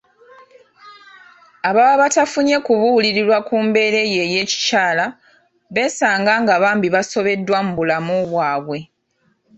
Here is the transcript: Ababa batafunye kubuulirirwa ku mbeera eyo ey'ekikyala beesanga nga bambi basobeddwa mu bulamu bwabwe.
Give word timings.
Ababa 1.69 1.93
batafunye 2.01 2.55
kubuulirirwa 2.65 3.37
ku 3.47 3.55
mbeera 3.65 3.99
eyo 4.07 4.21
ey'ekikyala 4.25 5.05
beesanga 5.73 6.33
nga 6.41 6.55
bambi 6.63 6.87
basobeddwa 6.95 7.57
mu 7.65 7.71
bulamu 7.77 8.15
bwabwe. 8.31 8.79